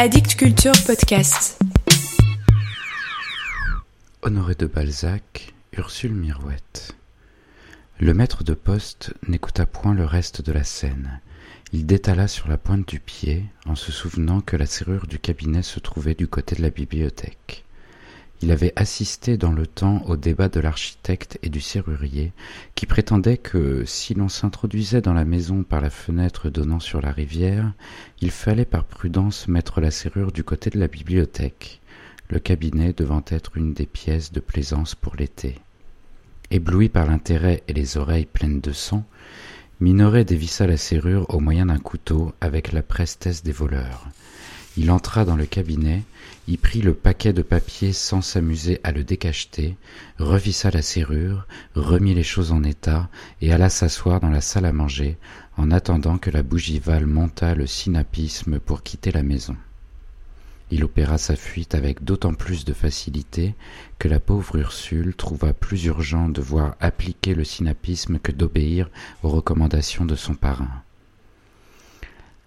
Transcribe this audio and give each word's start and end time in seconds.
Addict 0.00 0.36
Culture 0.36 0.74
Podcast. 0.86 1.58
Honoré 4.22 4.54
de 4.54 4.66
Balzac, 4.66 5.52
Ursule 5.72 6.14
Mirouette. 6.14 6.94
Le 7.98 8.14
maître 8.14 8.44
de 8.44 8.54
poste 8.54 9.12
n'écouta 9.26 9.66
point 9.66 9.94
le 9.94 10.04
reste 10.04 10.40
de 10.40 10.52
la 10.52 10.62
scène. 10.62 11.20
Il 11.72 11.84
détala 11.84 12.28
sur 12.28 12.46
la 12.46 12.58
pointe 12.58 12.86
du 12.86 13.00
pied, 13.00 13.44
en 13.66 13.74
se 13.74 13.90
souvenant 13.90 14.40
que 14.40 14.54
la 14.54 14.66
serrure 14.66 15.08
du 15.08 15.18
cabinet 15.18 15.62
se 15.62 15.80
trouvait 15.80 16.14
du 16.14 16.28
côté 16.28 16.54
de 16.54 16.62
la 16.62 16.70
bibliothèque. 16.70 17.64
Il 18.40 18.52
avait 18.52 18.72
assisté 18.76 19.36
dans 19.36 19.50
le 19.50 19.66
temps 19.66 20.02
au 20.06 20.16
débat 20.16 20.48
de 20.48 20.60
l'architecte 20.60 21.38
et 21.42 21.48
du 21.48 21.60
serrurier, 21.60 22.32
qui 22.76 22.86
prétendaient 22.86 23.36
que, 23.36 23.84
si 23.84 24.14
l'on 24.14 24.28
s'introduisait 24.28 25.00
dans 25.00 25.12
la 25.12 25.24
maison 25.24 25.64
par 25.64 25.80
la 25.80 25.90
fenêtre 25.90 26.48
donnant 26.48 26.78
sur 26.78 27.00
la 27.00 27.10
rivière, 27.10 27.72
il 28.20 28.30
fallait 28.30 28.64
par 28.64 28.84
prudence 28.84 29.48
mettre 29.48 29.80
la 29.80 29.90
serrure 29.90 30.30
du 30.30 30.44
côté 30.44 30.70
de 30.70 30.78
la 30.78 30.86
bibliothèque, 30.86 31.80
le 32.28 32.38
cabinet 32.38 32.92
devant 32.92 33.24
être 33.28 33.56
une 33.56 33.74
des 33.74 33.86
pièces 33.86 34.30
de 34.30 34.40
plaisance 34.40 34.94
pour 34.94 35.16
l'été. 35.16 35.56
Ébloui 36.50 36.88
par 36.88 37.06
l'intérêt 37.06 37.62
et 37.66 37.72
les 37.72 37.96
oreilles 37.96 38.26
pleines 38.26 38.60
de 38.60 38.72
sang, 38.72 39.04
Minoret 39.80 40.24
dévissa 40.24 40.66
la 40.66 40.76
serrure 40.76 41.26
au 41.28 41.40
moyen 41.40 41.66
d'un 41.66 41.78
couteau 41.78 42.32
avec 42.40 42.72
la 42.72 42.82
prestesse 42.82 43.42
des 43.42 43.52
voleurs. 43.52 44.08
Il 44.80 44.92
entra 44.92 45.24
dans 45.24 45.34
le 45.34 45.44
cabinet, 45.44 46.04
y 46.46 46.56
prit 46.56 46.82
le 46.82 46.94
paquet 46.94 47.32
de 47.32 47.42
papier 47.42 47.92
sans 47.92 48.22
s'amuser 48.22 48.78
à 48.84 48.92
le 48.92 49.02
décacheter, 49.02 49.76
revissa 50.20 50.70
la 50.70 50.82
serrure, 50.82 51.48
remit 51.74 52.14
les 52.14 52.22
choses 52.22 52.52
en 52.52 52.62
état 52.62 53.08
et 53.42 53.52
alla 53.52 53.70
s'asseoir 53.70 54.20
dans 54.20 54.30
la 54.30 54.40
salle 54.40 54.66
à 54.66 54.72
manger 54.72 55.18
en 55.56 55.72
attendant 55.72 56.16
que 56.16 56.30
la 56.30 56.44
bougival 56.44 57.06
montât 57.06 57.56
le 57.56 57.66
synapisme 57.66 58.60
pour 58.60 58.84
quitter 58.84 59.10
la 59.10 59.24
maison. 59.24 59.56
Il 60.70 60.84
opéra 60.84 61.18
sa 61.18 61.34
fuite 61.34 61.74
avec 61.74 62.04
d'autant 62.04 62.34
plus 62.34 62.64
de 62.64 62.72
facilité 62.72 63.56
que 63.98 64.06
la 64.06 64.20
pauvre 64.20 64.54
Ursule 64.54 65.16
trouva 65.16 65.52
plus 65.52 65.86
urgent 65.86 66.28
de 66.28 66.40
voir 66.40 66.76
appliquer 66.78 67.34
le 67.34 67.42
synapisme 67.42 68.20
que 68.20 68.30
d'obéir 68.30 68.88
aux 69.24 69.28
recommandations 69.30 70.04
de 70.04 70.14
son 70.14 70.36
parrain. 70.36 70.70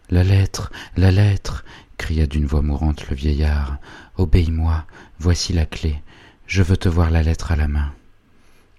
La 0.09 0.24
lettre, 0.26 0.74
la 0.98 1.09
lettre, 1.09 1.64
cria 2.02 2.26
d'une 2.26 2.48
voix 2.48 2.64
mourante 2.64 3.08
le 3.12 3.16
vieillard. 3.16 3.78
Obéis-moi, 4.18 4.86
voici 5.20 5.54
la 5.54 5.68
clé. 5.68 6.02
Je 6.48 6.64
veux 6.64 6.76
te 6.76 6.90
voir 6.90 7.12
la 7.12 7.22
lettre 7.22 7.52
à 7.52 7.56
la 7.56 7.68
main. 7.68 7.94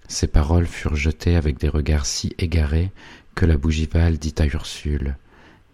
Ces 0.09 0.27
paroles 0.27 0.65
furent 0.65 0.97
jetées 0.97 1.37
avec 1.37 1.57
des 1.57 1.69
regards 1.69 2.05
si 2.05 2.35
égarés 2.37 2.91
que 3.33 3.45
la 3.45 3.55
bougival 3.55 4.17
dit 4.17 4.35
à 4.39 4.45
Ursule. 4.45 5.15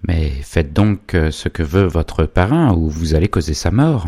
Mais 0.08 0.30
faites 0.30 0.74
donc 0.74 1.16
euh, 1.16 1.32
ce 1.32 1.50
que 1.50 1.64
veut 1.64 1.88
votre 1.88 2.26
parrain, 2.26 2.72
ou 2.72 2.88
vous 2.88 3.16
allez 3.16 3.30
causer 3.30 3.56
sa 3.56 3.72
mort. 3.72 4.08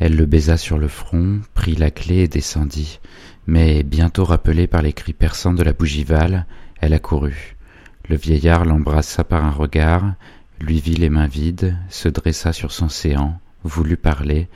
Elle 0.00 0.16
le 0.16 0.26
baisa 0.26 0.56
sur 0.56 0.78
le 0.78 0.88
front, 0.88 1.40
prit 1.54 1.76
la 1.76 1.92
clé 1.92 2.16
et 2.16 2.28
descendit. 2.28 2.98
Mais 3.46 3.84
bientôt 3.84 4.24
rappelée 4.24 4.66
par 4.66 4.82
les 4.82 4.92
cris 4.92 5.12
perçants 5.12 5.54
de 5.54 5.62
la 5.62 5.72
bougival, 5.72 6.46
elle 6.80 6.94
accourut. 6.94 7.54
Le 8.08 8.16
vieillard 8.16 8.64
l'embrassa 8.64 9.22
par 9.22 9.44
un 9.44 9.52
regard, 9.52 10.14
lui 10.60 10.80
vit 10.80 10.96
les 10.96 11.10
mains 11.10 11.26
vides, 11.26 11.76
se 11.88 12.08
dressa 12.08 12.52
sur 12.52 12.72
son 12.72 12.88
séant, 12.88 13.38
voulut 13.62 13.96
parler, 13.96 14.48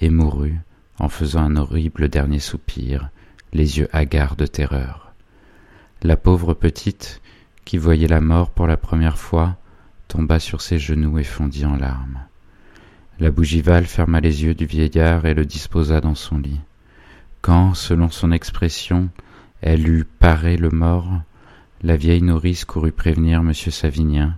et 0.00 0.10
mourut 0.10 0.58
en 0.98 1.08
faisant 1.08 1.42
un 1.42 1.56
horrible 1.56 2.08
dernier 2.08 2.38
soupir, 2.38 3.08
les 3.52 3.78
yeux 3.78 3.88
hagards 3.92 4.36
de 4.36 4.46
terreur. 4.46 5.12
La 6.02 6.16
pauvre 6.16 6.54
petite, 6.54 7.20
qui 7.64 7.78
voyait 7.78 8.08
la 8.08 8.20
mort 8.20 8.50
pour 8.50 8.66
la 8.66 8.76
première 8.76 9.18
fois, 9.18 9.56
tomba 10.08 10.38
sur 10.38 10.60
ses 10.60 10.78
genoux 10.78 11.18
et 11.18 11.24
fondit 11.24 11.64
en 11.64 11.76
larmes. 11.76 12.20
La 13.20 13.30
bougival 13.30 13.86
ferma 13.86 14.20
les 14.20 14.44
yeux 14.44 14.54
du 14.54 14.66
vieillard 14.66 15.24
et 15.24 15.34
le 15.34 15.46
disposa 15.46 16.00
dans 16.00 16.14
son 16.14 16.38
lit. 16.38 16.60
Quand, 17.42 17.74
selon 17.74 18.10
son 18.10 18.32
expression, 18.32 19.08
elle 19.60 19.88
eut 19.88 20.04
paré 20.04 20.56
le 20.56 20.70
mort, 20.70 21.10
la 21.82 21.96
vieille 21.96 22.22
nourrice 22.22 22.64
courut 22.64 22.92
prévenir 22.92 23.40
M. 23.40 23.52
Savinien, 23.54 24.36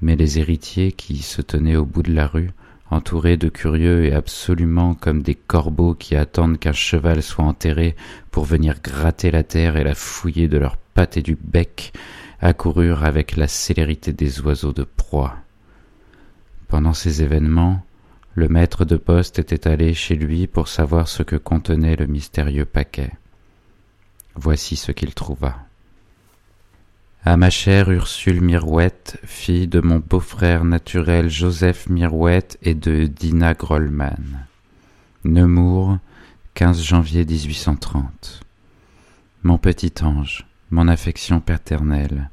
mais 0.00 0.16
les 0.16 0.38
héritiers 0.38 0.92
qui 0.92 1.18
se 1.18 1.42
tenaient 1.42 1.76
au 1.76 1.84
bout 1.84 2.02
de 2.02 2.12
la 2.12 2.26
rue, 2.26 2.50
entourés 2.90 3.36
de 3.36 3.48
curieux 3.48 4.04
et 4.04 4.12
absolument 4.12 4.94
comme 4.94 5.22
des 5.22 5.34
corbeaux 5.34 5.94
qui 5.94 6.16
attendent 6.16 6.58
qu'un 6.58 6.72
cheval 6.72 7.22
soit 7.22 7.44
enterré 7.44 7.96
pour 8.30 8.44
venir 8.44 8.80
gratter 8.82 9.30
la 9.30 9.42
terre 9.42 9.76
et 9.76 9.84
la 9.84 9.94
fouiller 9.94 10.48
de 10.48 10.58
leurs 10.58 10.76
pattes 10.76 11.16
et 11.16 11.22
du 11.22 11.36
bec, 11.40 11.92
accoururent 12.40 13.04
avec 13.04 13.36
la 13.36 13.48
célérité 13.48 14.12
des 14.12 14.40
oiseaux 14.40 14.72
de 14.72 14.84
proie. 14.84 15.36
Pendant 16.68 16.92
ces 16.92 17.22
événements, 17.22 17.84
le 18.34 18.48
maître 18.48 18.84
de 18.84 18.96
poste 18.96 19.38
était 19.38 19.68
allé 19.68 19.94
chez 19.94 20.16
lui 20.16 20.46
pour 20.46 20.68
savoir 20.68 21.08
ce 21.08 21.22
que 21.22 21.36
contenait 21.36 21.96
le 21.96 22.06
mystérieux 22.06 22.64
paquet. 22.64 23.12
Voici 24.34 24.76
ce 24.76 24.92
qu'il 24.92 25.14
trouva. 25.14 25.56
À 27.26 27.38
ma 27.38 27.48
chère 27.48 27.90
Ursule 27.90 28.42
Mirouette, 28.42 29.18
fille 29.24 29.66
de 29.66 29.80
mon 29.80 29.98
beau-frère 29.98 30.62
naturel 30.62 31.30
Joseph 31.30 31.88
Mirouette 31.88 32.58
et 32.60 32.74
de 32.74 33.06
Dina 33.06 33.54
Grollman. 33.54 34.44
Nemours, 35.24 35.96
15 36.52 36.82
janvier 36.82 37.24
1830. 37.24 38.42
Mon 39.42 39.56
petit 39.56 39.94
ange, 40.02 40.46
mon 40.70 40.86
affection 40.86 41.40
paternelle, 41.40 42.28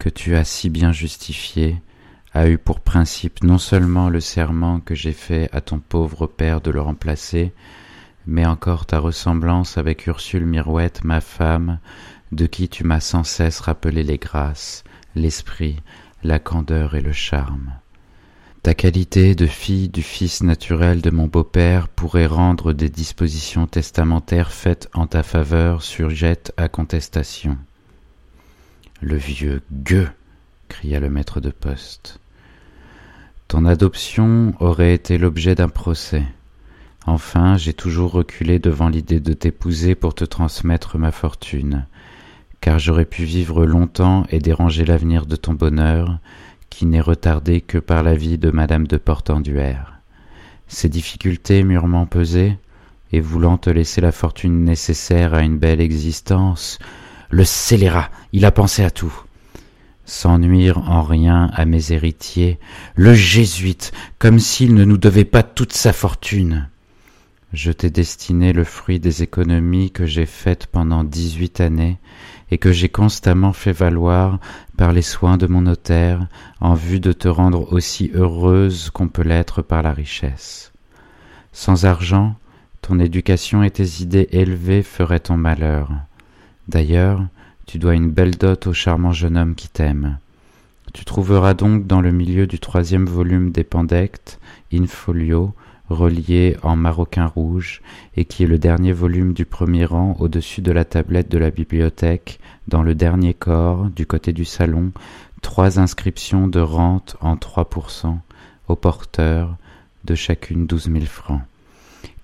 que 0.00 0.08
tu 0.08 0.34
as 0.34 0.42
si 0.42 0.70
bien 0.70 0.90
justifiée, 0.90 1.80
a 2.34 2.48
eu 2.48 2.58
pour 2.58 2.80
principe 2.80 3.44
non 3.44 3.58
seulement 3.58 4.08
le 4.08 4.18
serment 4.18 4.80
que 4.80 4.96
j'ai 4.96 5.12
fait 5.12 5.48
à 5.52 5.60
ton 5.60 5.78
pauvre 5.78 6.26
père 6.26 6.60
de 6.60 6.72
le 6.72 6.80
remplacer, 6.80 7.52
mais 8.26 8.44
encore 8.44 8.86
ta 8.86 8.98
ressemblance 8.98 9.78
avec 9.78 10.04
Ursule 10.08 10.46
Mirouette, 10.46 11.04
ma 11.04 11.20
femme, 11.20 11.78
de 12.32 12.46
qui 12.46 12.68
tu 12.68 12.84
m'as 12.84 13.00
sans 13.00 13.24
cesse 13.24 13.60
rappelé 13.60 14.02
les 14.02 14.18
grâces, 14.18 14.84
l'esprit, 15.14 15.76
la 16.22 16.38
candeur 16.38 16.94
et 16.94 17.00
le 17.00 17.12
charme. 17.12 17.72
Ta 18.62 18.74
qualité 18.74 19.36
de 19.36 19.46
fille 19.46 19.88
du 19.88 20.02
fils 20.02 20.42
naturel 20.42 21.00
de 21.00 21.10
mon 21.10 21.28
beau-père 21.28 21.86
pourrait 21.86 22.26
rendre 22.26 22.72
des 22.72 22.88
dispositions 22.88 23.68
testamentaires 23.68 24.50
faites 24.50 24.88
en 24.92 25.06
ta 25.06 25.22
faveur 25.22 25.82
sujettes 25.82 26.52
à 26.56 26.68
contestation. 26.68 27.58
Le 29.00 29.16
vieux 29.16 29.62
gueux 29.72 30.08
cria 30.68 30.98
le 30.98 31.10
maître 31.10 31.40
de 31.40 31.50
poste. 31.50 32.18
Ton 33.46 33.66
adoption 33.66 34.52
aurait 34.58 34.94
été 34.94 35.16
l'objet 35.16 35.54
d'un 35.54 35.68
procès. 35.68 36.24
Enfin, 37.06 37.56
j'ai 37.56 37.72
toujours 37.72 38.10
reculé 38.10 38.58
devant 38.58 38.88
l'idée 38.88 39.20
de 39.20 39.32
t'épouser 39.32 39.94
pour 39.94 40.16
te 40.16 40.24
transmettre 40.24 40.98
ma 40.98 41.12
fortune 41.12 41.86
car 42.60 42.78
j'aurais 42.78 43.04
pu 43.04 43.24
vivre 43.24 43.64
longtemps 43.66 44.24
et 44.30 44.38
déranger 44.38 44.84
l'avenir 44.84 45.26
de 45.26 45.36
ton 45.36 45.54
bonheur, 45.54 46.18
qui 46.70 46.86
n'est 46.86 47.00
retardé 47.00 47.60
que 47.60 47.78
par 47.78 48.02
la 48.02 48.14
vie 48.14 48.38
de 48.38 48.50
madame 48.50 48.86
de 48.86 48.96
Portenduère. 48.96 50.00
Ces 50.68 50.88
difficultés 50.88 51.62
mûrement 51.62 52.06
pesées, 52.06 52.58
et 53.12 53.20
voulant 53.20 53.56
te 53.56 53.70
laisser 53.70 54.00
la 54.00 54.12
fortune 54.12 54.64
nécessaire 54.64 55.34
à 55.34 55.42
une 55.42 55.58
belle 55.58 55.80
existence, 55.80 56.78
le 57.30 57.44
scélérat, 57.44 58.10
il 58.32 58.44
a 58.44 58.52
pensé 58.52 58.84
à 58.84 58.90
tout. 58.90 59.14
Sans 60.04 60.38
nuire 60.38 60.78
en 60.78 61.02
rien 61.02 61.50
à 61.54 61.64
mes 61.64 61.92
héritiers, 61.92 62.58
le 62.94 63.14
jésuite, 63.14 63.92
comme 64.18 64.38
s'il 64.38 64.74
ne 64.74 64.84
nous 64.84 64.98
devait 64.98 65.24
pas 65.24 65.42
toute 65.42 65.72
sa 65.72 65.92
fortune. 65.92 66.68
Je 67.52 67.72
t'ai 67.72 67.90
destiné 67.90 68.52
le 68.52 68.64
fruit 68.64 69.00
des 69.00 69.22
économies 69.22 69.90
que 69.90 70.04
j'ai 70.04 70.26
faites 70.26 70.66
pendant 70.66 71.04
dix-huit 71.04 71.60
années 71.60 71.98
et 72.50 72.58
que 72.58 72.72
j'ai 72.72 72.88
constamment 72.88 73.52
fait 73.52 73.72
valoir 73.72 74.38
par 74.76 74.92
les 74.92 75.02
soins 75.02 75.36
de 75.36 75.46
mon 75.46 75.62
notaire 75.62 76.26
en 76.60 76.74
vue 76.74 77.00
de 77.00 77.12
te 77.12 77.28
rendre 77.28 77.72
aussi 77.72 78.10
heureuse 78.14 78.90
qu'on 78.90 79.08
peut 79.08 79.22
l'être 79.22 79.62
par 79.62 79.82
la 79.82 79.92
richesse. 79.92 80.72
Sans 81.52 81.86
argent, 81.86 82.36
ton 82.82 83.00
éducation 83.00 83.62
et 83.62 83.70
tes 83.70 84.02
idées 84.02 84.28
élevées 84.30 84.82
feraient 84.82 85.20
ton 85.20 85.36
malheur. 85.36 85.90
D'ailleurs, 86.68 87.26
tu 87.66 87.78
dois 87.78 87.94
une 87.94 88.10
belle 88.10 88.36
dot 88.36 88.68
au 88.68 88.72
charmant 88.72 89.12
jeune 89.12 89.36
homme 89.36 89.54
qui 89.54 89.68
t'aime. 89.68 90.18
Tu 90.92 91.04
trouveras 91.04 91.54
donc 91.54 91.86
dans 91.86 92.00
le 92.00 92.12
milieu 92.12 92.46
du 92.46 92.60
troisième 92.60 93.06
volume 93.06 93.50
des 93.50 93.64
Pandectes, 93.64 94.38
in 94.72 94.86
folio, 94.86 95.52
relié 95.88 96.56
en 96.62 96.76
maroquin 96.76 97.26
rouge, 97.26 97.82
et 98.16 98.24
qui 98.24 98.44
est 98.44 98.48
le 98.48 98.58
dernier 98.58 98.92
volume 98.92 99.32
du 99.32 99.44
premier 99.44 99.84
rang 99.84 100.16
au-dessus 100.18 100.62
de 100.62 100.72
la 100.72 100.84
tablette 100.84 101.30
de 101.30 101.38
la 101.38 101.50
bibliothèque, 101.50 102.40
dans 102.68 102.82
le 102.82 102.94
dernier 102.94 103.34
corps, 103.34 103.86
du 103.90 104.06
côté 104.06 104.32
du 104.32 104.44
salon, 104.44 104.92
trois 105.42 105.78
inscriptions 105.78 106.48
de 106.48 106.60
rente 106.60 107.16
en 107.20 107.36
trois 107.36 107.68
pour 107.68 107.90
cent, 107.90 108.20
au 108.68 108.76
porteur, 108.76 109.56
de 110.04 110.14
chacune 110.14 110.66
douze 110.66 110.88
mille 110.88 111.06
francs. 111.06 111.42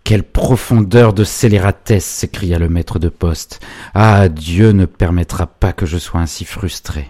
Quelle 0.04 0.24
profondeur 0.24 1.12
de 1.12 1.22
scélératesse 1.22 2.04
s'écria 2.04 2.58
le 2.58 2.68
maître 2.68 2.98
de 2.98 3.08
poste. 3.08 3.60
Ah. 3.94 4.28
Dieu 4.28 4.72
ne 4.72 4.84
permettra 4.84 5.46
pas 5.46 5.72
que 5.72 5.86
je 5.86 5.98
sois 5.98 6.20
ainsi 6.20 6.44
frustré. 6.44 7.08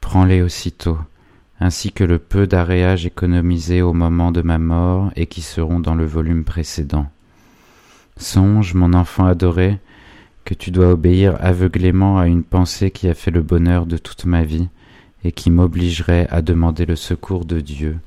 Prends-les 0.00 0.42
aussitôt, 0.42 0.98
ainsi 1.60 1.92
que 1.92 2.04
le 2.04 2.18
peu 2.18 2.46
d'aréage 2.46 3.06
économisé 3.06 3.82
au 3.82 3.92
moment 3.92 4.32
de 4.32 4.42
ma 4.42 4.58
mort 4.58 5.10
et 5.16 5.26
qui 5.26 5.42
seront 5.42 5.80
dans 5.80 5.94
le 5.94 6.06
volume 6.06 6.44
précédent. 6.44 7.10
Songe, 8.16 8.74
mon 8.74 8.92
enfant 8.94 9.26
adoré, 9.26 9.78
que 10.44 10.54
tu 10.54 10.70
dois 10.70 10.90
obéir 10.90 11.36
aveuglément 11.40 12.18
à 12.18 12.26
une 12.26 12.42
pensée 12.42 12.90
qui 12.90 13.08
a 13.08 13.14
fait 13.14 13.30
le 13.30 13.42
bonheur 13.42 13.86
de 13.86 13.98
toute 13.98 14.24
ma 14.24 14.44
vie 14.44 14.68
et 15.24 15.32
qui 15.32 15.50
m'obligerait 15.50 16.26
à 16.30 16.42
demander 16.42 16.86
le 16.86 16.96
secours 16.96 17.44
de 17.44 17.60
Dieu 17.60 17.98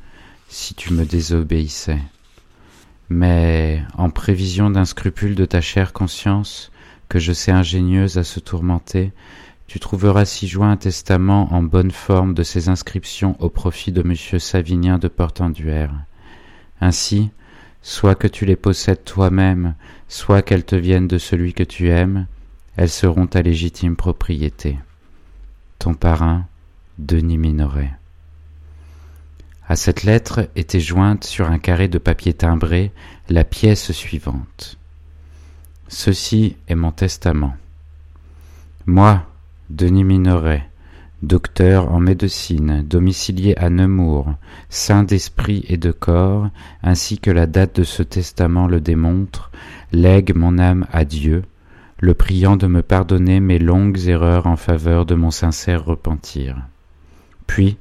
si 0.47 0.73
tu 0.73 0.93
me 0.93 1.05
désobéissais. 1.05 1.99
Mais, 3.09 3.83
en 3.97 4.09
prévision 4.09 4.69
d'un 4.69 4.85
scrupule 4.85 5.35
de 5.35 5.45
ta 5.45 5.61
chère 5.61 5.93
conscience, 5.93 6.71
que 7.09 7.19
je 7.19 7.33
sais 7.33 7.51
ingénieuse 7.51 8.17
à 8.17 8.23
se 8.23 8.39
tourmenter, 8.39 9.11
tu 9.71 9.79
trouveras 9.79 10.25
ci-joint 10.25 10.71
un 10.71 10.75
testament 10.75 11.47
en 11.53 11.63
bonne 11.63 11.91
forme 11.91 12.33
de 12.33 12.43
ces 12.43 12.67
inscriptions 12.67 13.37
au 13.39 13.47
profit 13.47 13.93
de 13.93 14.01
M. 14.01 14.37
Savinien 14.37 14.97
de 14.97 15.07
Portenduère. 15.07 15.93
Ainsi, 16.81 17.29
soit 17.81 18.15
que 18.15 18.27
tu 18.27 18.45
les 18.45 18.57
possèdes 18.57 19.05
toi-même, 19.05 19.75
soit 20.09 20.41
qu'elles 20.41 20.65
te 20.65 20.75
viennent 20.75 21.07
de 21.07 21.17
celui 21.17 21.53
que 21.53 21.63
tu 21.63 21.87
aimes, 21.87 22.27
elles 22.75 22.89
seront 22.89 23.27
ta 23.27 23.41
légitime 23.41 23.95
propriété. 23.95 24.77
Ton 25.79 25.93
parrain, 25.93 26.47
Denis 26.97 27.37
Minoret. 27.37 27.93
À 29.69 29.77
cette 29.77 30.03
lettre 30.03 30.49
était 30.57 30.81
jointe 30.81 31.23
sur 31.23 31.49
un 31.49 31.59
carré 31.59 31.87
de 31.87 31.97
papier 31.97 32.33
timbré 32.33 32.91
la 33.29 33.45
pièce 33.45 33.93
suivante. 33.93 34.77
Ceci 35.87 36.57
est 36.67 36.75
mon 36.75 36.91
testament. 36.91 37.55
Moi, 38.85 39.25
Denis 39.73 40.03
Minoret, 40.03 40.69
docteur 41.23 41.93
en 41.93 42.01
médecine, 42.01 42.83
domicilié 42.85 43.55
à 43.55 43.69
Nemours, 43.69 44.33
saint 44.67 45.03
d'esprit 45.03 45.63
et 45.69 45.77
de 45.77 45.93
corps, 45.93 46.49
ainsi 46.83 47.19
que 47.19 47.31
la 47.31 47.45
date 47.45 47.77
de 47.77 47.83
ce 47.85 48.03
testament 48.03 48.67
le 48.67 48.81
démontre, 48.81 49.49
lègue 49.93 50.35
mon 50.35 50.59
âme 50.59 50.87
à 50.91 51.05
Dieu, 51.05 51.43
le 52.01 52.13
priant 52.13 52.57
de 52.57 52.67
me 52.67 52.81
pardonner 52.81 53.39
mes 53.39 53.59
longues 53.59 54.07
erreurs 54.07 54.45
en 54.45 54.57
faveur 54.57 55.05
de 55.05 55.15
mon 55.15 55.31
sincère 55.31 55.85
repentir. 55.85 56.57
Puis, 57.47 57.77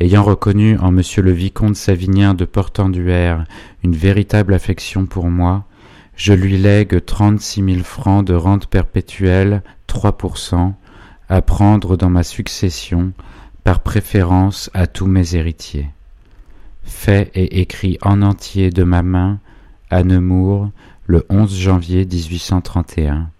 ayant 0.00 0.24
reconnu 0.24 0.78
en 0.78 0.92
monsieur 0.92 1.20
le 1.20 1.32
vicomte 1.32 1.76
Savinien 1.76 2.32
de 2.32 2.46
Portenduère 2.46 3.44
une 3.84 3.94
véritable 3.94 4.54
affection 4.54 5.04
pour 5.04 5.28
moi, 5.28 5.66
je 6.16 6.32
lui 6.32 6.56
lègue 6.56 7.04
trente-six 7.04 7.60
mille 7.60 7.84
francs 7.84 8.24
de 8.24 8.34
rente 8.34 8.66
perpétuelle, 8.66 9.62
trois 9.86 10.16
pour 10.16 10.38
cent, 10.38 10.74
à 11.28 11.42
prendre 11.42 11.96
dans 11.96 12.10
ma 12.10 12.22
succession, 12.22 13.12
par 13.64 13.80
préférence 13.80 14.70
à 14.72 14.86
tous 14.86 15.06
mes 15.06 15.34
héritiers. 15.34 15.90
Fait 16.84 17.30
et 17.34 17.60
écrit 17.60 17.98
en 18.00 18.22
entier 18.22 18.70
de 18.70 18.82
ma 18.82 19.02
main, 19.02 19.38
à 19.90 20.04
Nemours, 20.04 20.70
le 21.06 21.24
11 21.28 21.54
janvier 21.54 22.06
1831, 22.06 23.30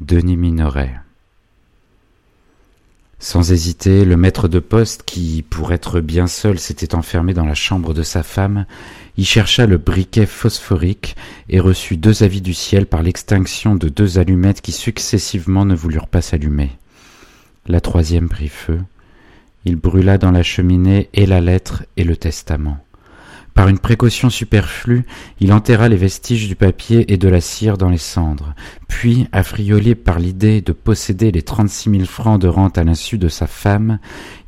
Denis 0.00 0.36
Minoret. 0.36 0.94
Sans 3.18 3.52
hésiter, 3.52 4.04
le 4.04 4.16
maître 4.16 4.48
de 4.48 4.58
poste, 4.58 5.04
qui, 5.04 5.44
pour 5.48 5.72
être 5.72 6.00
bien 6.00 6.26
seul, 6.26 6.58
s'était 6.58 6.94
enfermé 6.94 7.34
dans 7.34 7.46
la 7.46 7.54
chambre 7.54 7.94
de 7.94 8.02
sa 8.02 8.22
femme, 8.22 8.66
y 9.16 9.24
chercha 9.24 9.66
le 9.66 9.78
briquet 9.78 10.26
phosphorique 10.26 11.16
et 11.48 11.60
reçut 11.60 11.96
deux 11.96 12.24
avis 12.24 12.40
du 12.40 12.52
ciel 12.52 12.86
par 12.86 13.02
l'extinction 13.02 13.76
de 13.76 13.88
deux 13.88 14.18
allumettes 14.18 14.60
qui 14.60 14.72
successivement 14.72 15.64
ne 15.64 15.74
voulurent 15.74 16.08
pas 16.08 16.20
s'allumer. 16.20 16.72
La 17.68 17.80
troisième 17.80 18.28
prit 18.28 18.48
feu. 18.48 18.80
Il 19.64 19.76
brûla 19.76 20.18
dans 20.18 20.32
la 20.32 20.42
cheminée 20.42 21.08
et 21.14 21.26
la 21.26 21.40
lettre 21.40 21.84
et 21.96 22.02
le 22.02 22.16
testament. 22.16 22.78
Par 23.54 23.68
une 23.68 23.78
précaution 23.78 24.30
superflue, 24.30 25.04
il 25.38 25.52
enterra 25.52 25.88
les 25.88 25.96
vestiges 25.96 26.48
du 26.48 26.56
papier 26.56 27.12
et 27.12 27.18
de 27.18 27.28
la 27.28 27.40
cire 27.40 27.78
dans 27.78 27.88
les 27.88 27.98
cendres. 27.98 28.54
Puis, 28.88 29.28
affriolé 29.30 29.94
par 29.94 30.18
l'idée 30.18 30.60
de 30.60 30.72
posséder 30.72 31.30
les 31.30 31.42
trente-six 31.42 31.88
mille 31.88 32.06
francs 32.06 32.40
de 32.40 32.48
rente 32.48 32.78
à 32.78 32.84
l'insu 32.84 33.16
de 33.16 33.28
sa 33.28 33.46
femme, 33.46 34.00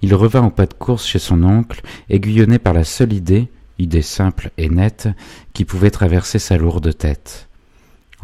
il 0.02 0.12
revint 0.14 0.44
au 0.44 0.50
pas 0.50 0.66
de 0.66 0.75
course 0.75 1.06
chez 1.06 1.20
son 1.20 1.44
oncle, 1.44 1.82
aiguillonné 2.11 2.58
par 2.58 2.72
la 2.72 2.84
seule 2.84 3.12
idée, 3.12 3.49
idée 3.78 4.02
simple 4.02 4.50
et 4.58 4.69
nette, 4.69 5.08
qui 5.52 5.64
pouvait 5.64 5.93
traverser 5.93 6.40
sa 6.40 6.56
lourde 6.56 6.96
tête. 6.96 7.49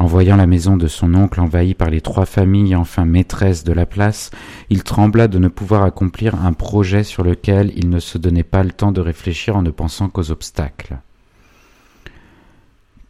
En 0.01 0.07
voyant 0.07 0.35
la 0.35 0.47
maison 0.47 0.77
de 0.77 0.87
son 0.87 1.13
oncle 1.13 1.39
envahie 1.39 1.75
par 1.75 1.91
les 1.91 2.01
trois 2.01 2.25
familles 2.25 2.75
enfin 2.75 3.05
maîtresses 3.05 3.63
de 3.63 3.71
la 3.71 3.85
place, 3.85 4.31
il 4.71 4.81
trembla 4.81 5.27
de 5.27 5.37
ne 5.37 5.47
pouvoir 5.47 5.83
accomplir 5.83 6.43
un 6.43 6.53
projet 6.53 7.03
sur 7.03 7.23
lequel 7.23 7.71
il 7.75 7.87
ne 7.91 7.99
se 7.99 8.17
donnait 8.17 8.41
pas 8.41 8.63
le 8.63 8.71
temps 8.71 8.91
de 8.91 8.99
réfléchir 8.99 9.55
en 9.55 9.61
ne 9.61 9.69
pensant 9.69 10.09
qu'aux 10.09 10.31
obstacles. 10.31 10.97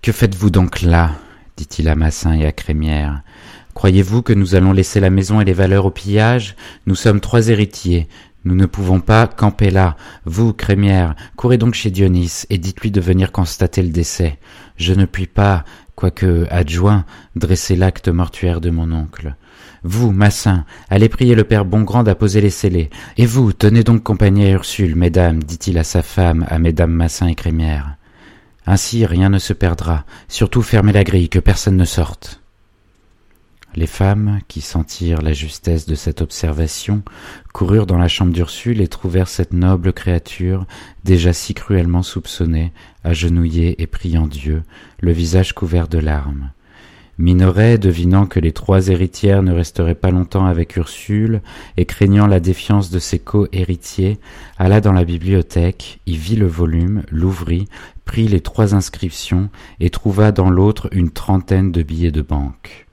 Que 0.01 0.11
faites-vous 0.11 0.49
donc 0.49 0.81
là? 0.81 1.11
dit-il 1.55 1.87
à 1.87 1.95
Massin 1.95 2.33
et 2.33 2.45
à 2.45 2.51
Crémière. 2.51 3.21
Croyez-vous 3.73 4.21
que 4.21 4.33
nous 4.33 4.55
allons 4.55 4.73
laisser 4.73 4.99
la 4.99 5.09
maison 5.09 5.39
et 5.39 5.45
les 5.45 5.53
valeurs 5.53 5.85
au 5.85 5.91
pillage? 5.91 6.57
Nous 6.87 6.95
sommes 6.95 7.21
trois 7.21 7.47
héritiers. 7.47 8.09
Nous 8.43 8.55
ne 8.55 8.65
pouvons 8.65 8.99
pas 8.99 9.27
camper 9.27 9.69
là. 9.69 9.95
Vous, 10.25 10.51
Crémière, 10.51 11.15
courez 11.37 11.57
donc 11.57 11.73
chez 11.73 11.91
Dionys 11.91 12.43
et 12.49 12.57
dites-lui 12.57 12.91
de 12.91 12.99
venir 12.99 13.31
constater 13.31 13.81
le 13.81 13.91
décès. 13.91 14.39
Je 14.75 14.93
ne 14.93 15.05
puis 15.05 15.27
pas, 15.27 15.63
quoique 16.01 16.47
adjoint, 16.49 17.05
dresser 17.35 17.75
l'acte 17.75 18.07
mortuaire 18.07 18.59
de 18.59 18.71
mon 18.71 18.91
oncle. 18.91 19.35
Vous, 19.83 20.11
Massin, 20.11 20.65
allez 20.89 21.09
prier 21.09 21.35
le 21.35 21.43
père 21.43 21.63
Bongrand 21.63 22.01
d'apposer 22.01 22.41
les 22.41 22.49
scellés. 22.49 22.89
Et 23.17 23.27
vous, 23.27 23.53
tenez 23.53 23.83
donc 23.83 24.01
compagnie 24.01 24.45
à 24.45 24.49
Ursule, 24.49 24.95
mesdames, 24.95 25.43
dit-il 25.43 25.77
à 25.77 25.83
sa 25.83 26.01
femme, 26.01 26.43
à 26.49 26.57
mesdames 26.57 26.91
Massin 26.91 27.27
et 27.27 27.35
Crémière. 27.35 27.97
Ainsi 28.65 29.05
rien 29.05 29.29
ne 29.29 29.37
se 29.37 29.53
perdra, 29.53 30.05
surtout 30.27 30.63
fermez 30.63 30.91
la 30.91 31.03
grille, 31.03 31.29
que 31.29 31.37
personne 31.37 31.77
ne 31.77 31.85
sorte. 31.85 32.40
Les 33.73 33.87
femmes, 33.87 34.39
qui 34.49 34.59
sentirent 34.59 35.21
la 35.21 35.31
justesse 35.31 35.85
de 35.85 35.95
cette 35.95 36.21
observation, 36.21 37.03
coururent 37.53 37.85
dans 37.85 37.97
la 37.97 38.09
chambre 38.09 38.33
d'Ursule 38.33 38.81
et 38.81 38.89
trouvèrent 38.89 39.29
cette 39.29 39.53
noble 39.53 39.93
créature, 39.93 40.65
déjà 41.05 41.31
si 41.31 41.53
cruellement 41.53 42.03
soupçonnée, 42.03 42.73
agenouillée 43.05 43.81
et 43.81 43.87
priant 43.87 44.27
Dieu, 44.27 44.63
le 44.99 45.13
visage 45.13 45.53
couvert 45.53 45.87
de 45.87 45.99
larmes. 45.99 46.51
Minoret, 47.17 47.77
devinant 47.77 48.25
que 48.25 48.39
les 48.39 48.51
trois 48.51 48.89
héritières 48.89 49.43
ne 49.43 49.53
resteraient 49.53 49.95
pas 49.95 50.11
longtemps 50.11 50.45
avec 50.45 50.75
Ursule, 50.75 51.41
et 51.77 51.85
craignant 51.85 52.27
la 52.27 52.41
défiance 52.41 52.89
de 52.89 52.99
ses 52.99 53.19
co-héritiers, 53.19 54.19
alla 54.57 54.81
dans 54.81 54.91
la 54.91 55.05
bibliothèque, 55.05 56.01
y 56.07 56.17
vit 56.17 56.35
le 56.35 56.47
volume, 56.47 57.03
l'ouvrit, 57.09 57.69
prit 58.03 58.27
les 58.27 58.41
trois 58.41 58.75
inscriptions, 58.75 59.49
et 59.79 59.89
trouva 59.89 60.33
dans 60.33 60.49
l'autre 60.49 60.89
une 60.91 61.11
trentaine 61.11 61.71
de 61.71 61.83
billets 61.83 62.11
de 62.11 62.21
banque. 62.21 62.87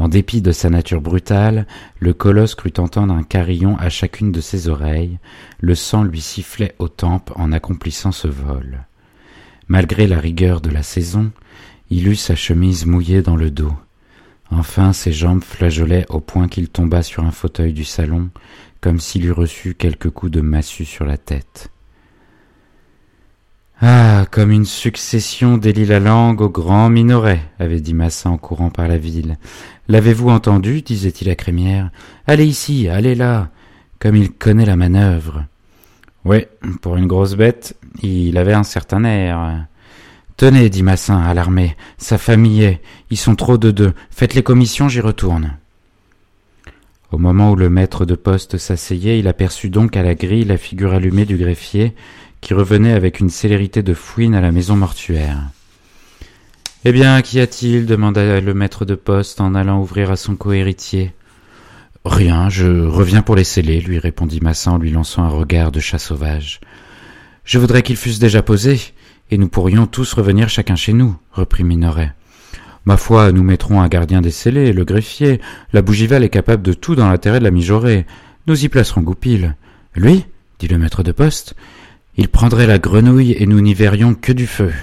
En 0.00 0.08
dépit 0.08 0.40
de 0.40 0.50
sa 0.50 0.70
nature 0.70 1.02
brutale, 1.02 1.66
le 1.98 2.14
colosse 2.14 2.54
crut 2.54 2.78
entendre 2.78 3.12
un 3.12 3.22
carillon 3.22 3.76
à 3.76 3.90
chacune 3.90 4.32
de 4.32 4.40
ses 4.40 4.66
oreilles, 4.70 5.18
le 5.58 5.74
sang 5.74 6.04
lui 6.04 6.22
sifflait 6.22 6.74
aux 6.78 6.88
tempes 6.88 7.30
en 7.36 7.52
accomplissant 7.52 8.10
ce 8.10 8.26
vol. 8.26 8.86
Malgré 9.68 10.06
la 10.06 10.18
rigueur 10.18 10.62
de 10.62 10.70
la 10.70 10.82
saison, 10.82 11.32
il 11.90 12.08
eut 12.08 12.16
sa 12.16 12.34
chemise 12.34 12.86
mouillée 12.86 13.20
dans 13.20 13.36
le 13.36 13.50
dos. 13.50 13.74
Enfin 14.50 14.94
ses 14.94 15.12
jambes 15.12 15.44
flageolaient 15.44 16.06
au 16.08 16.20
point 16.20 16.48
qu'il 16.48 16.70
tomba 16.70 17.02
sur 17.02 17.24
un 17.24 17.30
fauteuil 17.30 17.74
du 17.74 17.84
salon, 17.84 18.30
comme 18.80 19.00
s'il 19.00 19.26
eût 19.26 19.32
reçu 19.32 19.74
quelques 19.74 20.08
coups 20.08 20.32
de 20.32 20.40
massue 20.40 20.86
sur 20.86 21.04
la 21.04 21.18
tête. 21.18 21.70
Ah, 23.82 24.26
comme 24.30 24.50
une 24.50 24.66
succession 24.66 25.56
délie 25.56 25.86
la 25.86 26.00
langue 26.00 26.42
au 26.42 26.50
grand 26.50 26.90
Minoret, 26.90 27.40
avait 27.58 27.80
dit 27.80 27.94
Massin 27.94 28.28
en 28.30 28.36
courant 28.36 28.68
par 28.68 28.86
la 28.88 28.98
ville. 28.98 29.38
L'avez-vous 29.88 30.28
entendu 30.28 30.82
disait-il 30.82 31.30
à 31.30 31.34
Crémière? 31.34 31.90
Allez 32.26 32.44
ici, 32.44 32.88
allez 32.88 33.14
là, 33.14 33.48
comme 33.98 34.16
il 34.16 34.32
connaît 34.32 34.66
la 34.66 34.76
manœuvre. 34.76 35.46
Oui, 36.26 36.44
pour 36.82 36.98
une 36.98 37.06
grosse 37.06 37.36
bête, 37.36 37.74
il 38.02 38.36
avait 38.36 38.52
un 38.52 38.64
certain 38.64 39.02
air. 39.04 39.64
Tenez, 40.36 40.68
dit 40.68 40.82
Massin, 40.82 41.18
alarmé, 41.18 41.74
sa 41.96 42.18
famille 42.18 42.64
est, 42.64 42.82
ils 43.08 43.16
sont 43.16 43.34
trop 43.34 43.56
de 43.56 43.70
deux, 43.70 43.94
faites 44.10 44.34
les 44.34 44.42
commissions, 44.42 44.90
j'y 44.90 45.00
retourne. 45.00 45.56
Au 47.12 47.18
moment 47.18 47.50
où 47.52 47.56
le 47.56 47.70
maître 47.70 48.04
de 48.04 48.14
poste 48.14 48.58
s'asseyait, 48.58 49.18
il 49.18 49.26
aperçut 49.26 49.70
donc 49.70 49.96
à 49.96 50.02
la 50.02 50.14
grille 50.14 50.44
la 50.44 50.58
figure 50.58 50.92
allumée 50.92 51.24
du 51.24 51.38
greffier, 51.38 51.94
qui 52.40 52.54
revenait 52.54 52.92
avec 52.92 53.20
une 53.20 53.30
célérité 53.30 53.82
de 53.82 53.94
fouine 53.94 54.34
à 54.34 54.40
la 54.40 54.52
maison 54.52 54.76
mortuaire. 54.76 55.38
Eh 56.84 56.92
bien, 56.92 57.20
qu'y 57.20 57.40
a-t-il 57.40 57.84
demanda 57.84 58.40
le 58.40 58.54
maître 58.54 58.84
de 58.84 58.94
poste 58.94 59.40
en 59.40 59.54
allant 59.54 59.80
ouvrir 59.80 60.10
à 60.10 60.16
son 60.16 60.36
cohéritier. 60.36 61.12
Rien, 62.06 62.48
je 62.48 62.86
reviens 62.86 63.20
pour 63.20 63.36
les 63.36 63.44
sceller, 63.44 63.80
lui 63.80 63.98
répondit 63.98 64.40
Massin 64.40 64.72
en 64.72 64.78
lui 64.78 64.90
lançant 64.90 65.22
un 65.22 65.28
regard 65.28 65.72
de 65.72 65.80
chat 65.80 65.98
sauvage. 65.98 66.60
Je 67.44 67.58
voudrais 67.58 67.82
qu'ils 67.82 67.96
fussent 67.96 68.18
déjà 68.18 68.42
posés, 68.42 68.80
et 69.30 69.36
nous 69.36 69.48
pourrions 69.48 69.86
tous 69.86 70.14
revenir 70.14 70.48
chacun 70.48 70.76
chez 70.76 70.94
nous, 70.94 71.14
reprit 71.32 71.64
Minoret. 71.64 72.14
Ma 72.86 72.96
foi, 72.96 73.30
nous 73.32 73.42
mettrons 73.42 73.82
un 73.82 73.88
gardien 73.88 74.22
des 74.22 74.30
scellés, 74.30 74.72
le 74.72 74.84
greffier. 74.84 75.40
La 75.74 75.82
Bougival 75.82 76.24
est 76.24 76.30
capable 76.30 76.62
de 76.62 76.72
tout 76.72 76.94
dans 76.94 77.10
l'intérêt 77.10 77.38
de 77.38 77.44
la 77.44 77.50
mijaurée. 77.50 78.06
Nous 78.46 78.64
y 78.64 78.68
placerons 78.70 79.02
Goupil. 79.02 79.54
Lui 79.94 80.24
dit 80.58 80.68
le 80.68 80.78
maître 80.78 81.02
de 81.02 81.12
poste. 81.12 81.54
Il 82.20 82.28
prendrait 82.28 82.66
la 82.66 82.78
grenouille 82.78 83.32
et 83.38 83.46
nous 83.46 83.62
n'y 83.62 83.72
verrions 83.72 84.12
que 84.12 84.32
du 84.32 84.46
feu. 84.46 84.74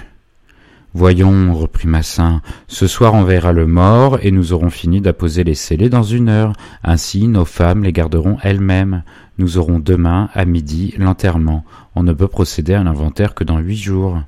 Voyons, 0.92 1.54
reprit 1.54 1.86
Massin, 1.86 2.42
ce 2.66 2.88
soir 2.88 3.14
on 3.14 3.22
verra 3.22 3.52
le 3.52 3.64
mort 3.64 4.18
et 4.22 4.32
nous 4.32 4.52
aurons 4.52 4.70
fini 4.70 5.00
d'apposer 5.00 5.44
les 5.44 5.54
scellés 5.54 5.88
dans 5.88 6.02
une 6.02 6.30
heure. 6.30 6.52
Ainsi 6.82 7.28
nos 7.28 7.44
femmes 7.44 7.84
les 7.84 7.92
garderont 7.92 8.38
elles-mêmes. 8.42 9.04
Nous 9.38 9.56
aurons 9.56 9.78
demain, 9.78 10.30
à 10.34 10.46
midi, 10.46 10.94
l'enterrement. 10.98 11.64
On 11.94 12.02
ne 12.02 12.12
peut 12.12 12.26
procéder 12.26 12.74
à 12.74 12.82
l'inventaire 12.82 13.36
que 13.36 13.44
dans 13.44 13.60
huit 13.60 13.76
jours. 13.76 14.20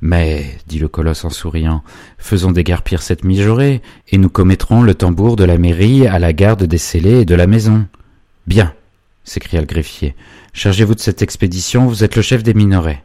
Mais, 0.00 0.46
dit 0.68 0.78
le 0.78 0.86
colosse 0.86 1.24
en 1.24 1.30
souriant, 1.30 1.82
faisons 2.16 2.52
dégarpir 2.52 3.02
cette 3.02 3.24
mijaurée, 3.24 3.82
et 4.08 4.18
nous 4.18 4.30
commettrons 4.30 4.82
le 4.82 4.94
tambour 4.94 5.34
de 5.34 5.42
la 5.42 5.58
mairie 5.58 6.06
à 6.06 6.20
la 6.20 6.32
garde 6.32 6.62
des 6.62 6.78
scellés 6.78 7.22
et 7.22 7.24
de 7.24 7.34
la 7.34 7.48
maison. 7.48 7.86
Bien, 8.46 8.72
s'écria 9.24 9.60
le 9.60 9.66
greffier. 9.66 10.14
Chargez-vous 10.52 10.94
de 10.94 11.00
cette 11.00 11.22
expédition, 11.22 11.86
vous 11.86 12.04
êtes 12.04 12.16
le 12.16 12.22
chef 12.22 12.42
des 12.42 12.54
minorets. 12.54 13.02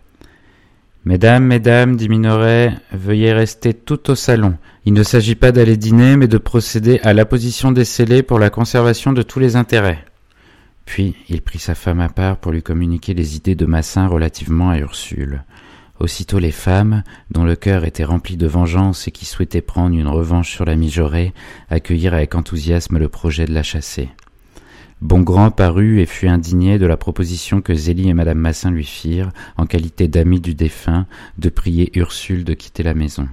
Mesdames, 1.05 1.45
mesdames, 1.45 1.95
dit 1.95 2.09
Minoret, 2.09 2.73
veuillez 2.91 3.31
rester 3.31 3.73
tout 3.73 4.11
au 4.11 4.15
salon. 4.15 4.57
Il 4.83 4.91
ne 4.91 5.03
s'agit 5.03 5.35
pas 5.35 5.53
d'aller 5.53 5.77
dîner, 5.77 6.17
mais 6.17 6.27
de 6.27 6.37
procéder 6.37 6.99
à 7.03 7.13
l'apposition 7.13 7.71
des 7.71 7.85
scellés 7.85 8.23
pour 8.23 8.39
la 8.39 8.49
conservation 8.49 9.13
de 9.13 9.21
tous 9.21 9.39
les 9.39 9.55
intérêts. 9.55 10.03
Puis 10.83 11.15
il 11.29 11.41
prit 11.41 11.59
sa 11.59 11.75
femme 11.75 12.01
à 12.01 12.09
part 12.09 12.37
pour 12.37 12.51
lui 12.51 12.61
communiquer 12.61 13.13
les 13.13 13.37
idées 13.37 13.55
de 13.55 13.65
Massin 13.65 14.07
relativement 14.07 14.69
à 14.69 14.79
Ursule. 14.79 15.43
Aussitôt 15.99 16.39
les 16.39 16.51
femmes, 16.51 17.03
dont 17.31 17.45
le 17.45 17.55
cœur 17.55 17.85
était 17.85 18.03
rempli 18.03 18.35
de 18.35 18.47
vengeance 18.47 19.07
et 19.07 19.11
qui 19.11 19.25
souhaitaient 19.25 19.61
prendre 19.61 19.95
une 19.95 20.07
revanche 20.07 20.51
sur 20.51 20.65
la 20.65 20.75
mijaurée, 20.75 21.33
accueillirent 21.69 22.13
avec 22.13 22.35
enthousiasme 22.35 22.97
le 22.97 23.07
projet 23.07 23.45
de 23.45 23.53
la 23.53 23.63
chasser. 23.63 24.09
Bongrand 25.01 25.51
parut 25.51 26.01
et 26.01 26.07
fut 26.07 26.27
indigné 26.27 26.79
de 26.79 26.87
la 26.87 26.97
proposition 26.97 27.61
que 27.61 27.75
Zélie 27.75 28.09
et 28.09 28.13
madame 28.15 28.39
Massin 28.39 28.71
lui 28.71 28.83
firent, 28.83 29.31
en 29.55 29.67
qualité 29.67 30.07
d'amis 30.07 30.39
du 30.39 30.55
défunt, 30.55 31.05
de 31.37 31.49
prier 31.49 31.91
Ursule 31.97 32.43
de 32.43 32.55
quitter 32.55 32.81
la 32.81 32.95
maison. 32.95 33.27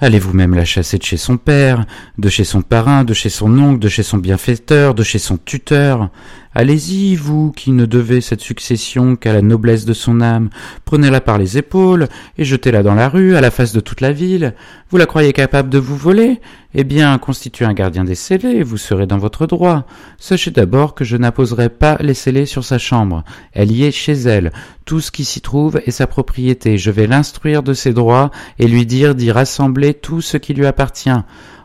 Allez-vous 0.00 0.34
même 0.34 0.54
la 0.54 0.64
chasser 0.64 0.98
de 0.98 1.02
chez 1.02 1.16
son 1.16 1.38
père, 1.38 1.86
de 2.18 2.28
chez 2.28 2.44
son 2.44 2.60
parrain, 2.60 3.04
de 3.04 3.14
chez 3.14 3.30
son 3.30 3.58
oncle, 3.58 3.78
de 3.78 3.88
chez 3.88 4.02
son 4.02 4.18
bienfaiteur, 4.18 4.94
de 4.94 5.02
chez 5.02 5.18
son 5.20 5.38
tuteur? 5.38 6.10
Allez-y, 6.56 7.16
vous, 7.16 7.50
qui 7.50 7.72
ne 7.72 7.84
devez 7.84 8.20
cette 8.20 8.40
succession 8.40 9.16
qu'à 9.16 9.32
la 9.32 9.42
noblesse 9.42 9.84
de 9.84 9.92
son 9.92 10.20
âme, 10.20 10.50
prenez-la 10.84 11.20
par 11.20 11.36
les 11.36 11.58
épaules, 11.58 12.08
et 12.38 12.44
jetez-la 12.44 12.84
dans 12.84 12.94
la 12.94 13.08
rue, 13.08 13.34
à 13.34 13.40
la 13.40 13.50
face 13.50 13.72
de 13.72 13.80
toute 13.80 14.00
la 14.00 14.12
ville. 14.12 14.54
Vous 14.88 14.96
la 14.96 15.06
croyez 15.06 15.32
capable 15.32 15.68
de 15.68 15.78
vous 15.78 15.96
voler? 15.96 16.40
Eh 16.74 16.84
bien, 16.84 17.18
constituez 17.18 17.64
un 17.64 17.72
gardien 17.72 18.04
des 18.04 18.14
scellés, 18.14 18.62
vous 18.62 18.76
serez 18.76 19.06
dans 19.06 19.18
votre 19.18 19.46
droit. 19.46 19.84
Sachez 20.18 20.52
d'abord 20.52 20.94
que 20.94 21.04
je 21.04 21.16
n'apposerai 21.16 21.70
pas 21.70 21.96
les 22.00 22.14
scellés 22.14 22.46
sur 22.46 22.64
sa 22.64 22.78
chambre. 22.78 23.24
Elle 23.52 23.72
y 23.72 23.84
est 23.84 23.90
chez 23.90 24.12
elle. 24.12 24.52
Tout 24.84 25.00
ce 25.00 25.10
qui 25.10 25.24
s'y 25.24 25.40
trouve 25.40 25.80
est 25.84 25.90
sa 25.90 26.06
propriété. 26.06 26.78
Je 26.78 26.92
vais 26.92 27.08
l'instruire 27.08 27.64
de 27.64 27.74
ses 27.74 27.92
droits, 27.92 28.30
et 28.60 28.68
lui 28.68 28.86
dire 28.86 29.16
d'y 29.16 29.32
rassembler 29.32 29.92
tout 29.92 30.20
ce 30.20 30.36
qui 30.36 30.54
lui 30.54 30.66
appartient. 30.66 31.10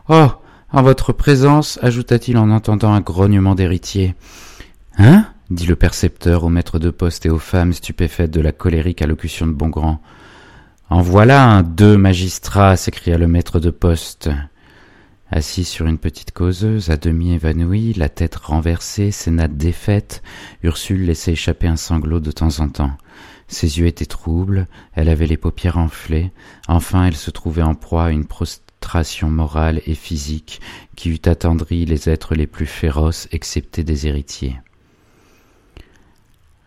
Oh. 0.08 0.28
En 0.72 0.82
votre 0.82 1.12
présence, 1.12 1.80
ajouta-t-il 1.82 2.38
en 2.38 2.48
entendant 2.50 2.92
un 2.92 3.00
grognement 3.00 3.56
d'héritier. 3.56 4.14
Hein? 4.98 5.26
dit 5.50 5.66
le 5.66 5.76
percepteur 5.76 6.44
au 6.44 6.48
maître 6.48 6.78
de 6.78 6.90
poste 6.90 7.26
et 7.26 7.30
aux 7.30 7.38
femmes 7.38 7.72
stupéfaites 7.72 8.30
de 8.30 8.40
la 8.40 8.52
colérique 8.52 9.02
allocution 9.02 9.46
de 9.46 9.52
Bongrand. 9.52 10.00
En 10.88 11.02
voilà 11.02 11.44
un 11.44 11.62
deux 11.62 11.96
magistrats 11.96 12.76
s'écria 12.76 13.18
le 13.18 13.28
maître 13.28 13.60
de 13.60 13.70
poste. 13.70 14.30
Assis 15.32 15.64
sur 15.64 15.86
une 15.86 15.98
petite 15.98 16.32
causeuse, 16.32 16.90
à 16.90 16.96
demi 16.96 17.32
évanouie, 17.34 17.92
la 17.92 18.08
tête 18.08 18.34
renversée, 18.34 19.12
ses 19.12 19.30
nattes 19.30 19.56
défaites, 19.56 20.22
Ursule 20.64 21.06
laissait 21.06 21.32
échapper 21.32 21.68
un 21.68 21.76
sanglot 21.76 22.18
de 22.18 22.32
temps 22.32 22.58
en 22.58 22.68
temps. 22.68 22.96
Ses 23.46 23.78
yeux 23.78 23.86
étaient 23.86 24.06
troubles, 24.06 24.66
elle 24.94 25.08
avait 25.08 25.28
les 25.28 25.36
paupières 25.36 25.78
enflées, 25.78 26.32
enfin 26.66 27.06
elle 27.06 27.16
se 27.16 27.30
trouvait 27.30 27.62
en 27.62 27.76
proie 27.76 28.06
à 28.06 28.10
une 28.10 28.26
prostration 28.26 29.30
morale 29.30 29.80
et 29.86 29.94
physique 29.94 30.60
qui 30.96 31.10
eût 31.10 31.28
attendri 31.28 31.84
les 31.84 32.08
êtres 32.08 32.34
les 32.34 32.48
plus 32.48 32.66
féroces 32.66 33.28
excepté 33.30 33.84
des 33.84 34.08
héritiers. 34.08 34.56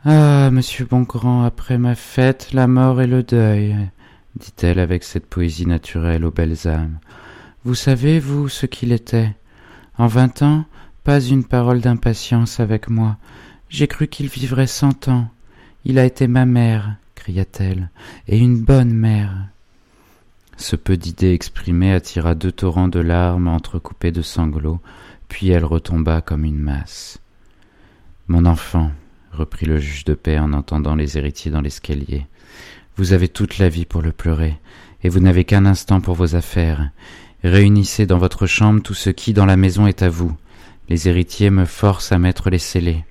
Ah, 0.05 0.51
monsieur 0.51 0.83
Bongrand, 0.83 1.43
après 1.43 1.77
ma 1.77 1.95
fête, 1.95 2.51
la 2.51 2.67
mort 2.67 3.01
et 3.01 3.07
le 3.07 3.23
deuil, 3.23 3.77
dit-elle 4.35 4.79
avec 4.79 5.05
cette 5.05 5.27
poésie 5.27 5.65
naturelle 5.65 6.25
aux 6.25 6.31
belles 6.31 6.67
âmes. 6.67 6.99
Vous 7.63 7.75
savez, 7.75 8.19
vous, 8.19 8.49
ce 8.49 8.65
qu'il 8.65 8.91
était. 8.91 9.33
En 9.97 10.07
vingt 10.07 10.41
ans, 10.41 10.65
pas 11.05 11.21
une 11.21 11.45
parole 11.45 11.79
d'impatience 11.79 12.59
avec 12.59 12.89
moi. 12.89 13.15
J'ai 13.69 13.87
cru 13.87 14.09
qu'il 14.09 14.27
vivrait 14.27 14.67
cent 14.67 15.07
ans. 15.07 15.29
Il 15.85 15.97
a 15.97 16.03
été 16.03 16.27
ma 16.27 16.45
mère, 16.45 16.97
cria-t-elle, 17.15 17.89
et 18.27 18.37
une 18.37 18.59
bonne 18.59 18.93
mère. 18.93 19.33
Ce 20.57 20.75
peu 20.75 20.97
d'idées 20.97 21.31
exprimées 21.31 21.93
attira 21.93 22.35
deux 22.35 22.51
torrents 22.51 22.89
de 22.89 22.99
larmes 22.99 23.47
entrecoupées 23.47 24.11
de 24.11 24.21
sanglots, 24.21 24.81
puis 25.29 25.47
elle 25.47 25.63
retomba 25.63 26.19
comme 26.19 26.43
une 26.43 26.59
masse. 26.59 27.19
Mon 28.27 28.45
enfant, 28.45 28.91
reprit 29.33 29.65
le 29.65 29.79
juge 29.79 30.05
de 30.05 30.13
paix 30.13 30.39
en 30.39 30.53
entendant 30.53 30.95
les 30.95 31.17
héritiers 31.17 31.51
dans 31.51 31.61
l'escalier. 31.61 32.25
Vous 32.97 33.13
avez 33.13 33.27
toute 33.27 33.57
la 33.57 33.69
vie 33.69 33.85
pour 33.85 34.01
le 34.01 34.11
pleurer, 34.11 34.57
et 35.03 35.09
vous 35.09 35.19
n'avez 35.19 35.43
qu'un 35.43 35.65
instant 35.65 35.99
pour 35.99 36.15
vos 36.15 36.35
affaires. 36.35 36.89
Réunissez 37.43 38.05
dans 38.05 38.19
votre 38.19 38.45
chambre 38.45 38.81
tout 38.81 38.93
ce 38.93 39.09
qui 39.09 39.33
dans 39.33 39.45
la 39.45 39.57
maison 39.57 39.87
est 39.87 40.01
à 40.01 40.09
vous. 40.09 40.35
Les 40.89 41.07
héritiers 41.07 41.49
me 41.49 41.65
forcent 41.65 42.11
à 42.11 42.19
mettre 42.19 42.49
les 42.49 42.59
scellés. 42.59 43.03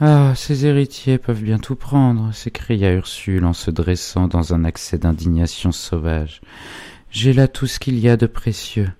Ah. 0.00 0.32
Ces 0.36 0.64
héritiers 0.64 1.18
peuvent 1.18 1.42
bien 1.42 1.58
tout 1.58 1.74
prendre, 1.74 2.32
s'écria 2.32 2.92
Ursule 2.92 3.44
en 3.44 3.52
se 3.52 3.70
dressant 3.70 4.28
dans 4.28 4.54
un 4.54 4.64
accès 4.64 4.96
d'indignation 4.96 5.72
sauvage. 5.72 6.40
J'ai 7.10 7.32
là 7.32 7.48
tout 7.48 7.66
ce 7.66 7.78
qu'il 7.78 7.98
y 7.98 8.08
a 8.08 8.16
de 8.16 8.26
précieux, 8.26 8.90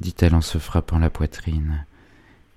dit 0.00 0.14
elle 0.20 0.34
en 0.34 0.40
se 0.40 0.58
frappant 0.58 0.98
la 0.98 1.10
poitrine. 1.10 1.84